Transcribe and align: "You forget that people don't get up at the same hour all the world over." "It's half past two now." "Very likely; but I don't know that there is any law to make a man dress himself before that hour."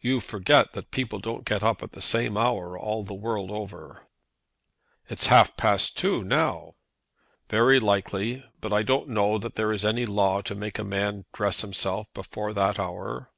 "You 0.00 0.20
forget 0.20 0.74
that 0.74 0.92
people 0.92 1.18
don't 1.18 1.44
get 1.44 1.64
up 1.64 1.82
at 1.82 1.94
the 1.94 2.00
same 2.00 2.36
hour 2.36 2.78
all 2.78 3.02
the 3.02 3.12
world 3.12 3.50
over." 3.50 4.06
"It's 5.08 5.26
half 5.26 5.56
past 5.56 5.98
two 5.98 6.22
now." 6.22 6.76
"Very 7.48 7.80
likely; 7.80 8.44
but 8.60 8.72
I 8.72 8.84
don't 8.84 9.08
know 9.08 9.36
that 9.38 9.56
there 9.56 9.72
is 9.72 9.84
any 9.84 10.06
law 10.06 10.42
to 10.42 10.54
make 10.54 10.78
a 10.78 10.84
man 10.84 11.24
dress 11.32 11.62
himself 11.62 12.06
before 12.14 12.52
that 12.52 12.78
hour." 12.78 13.32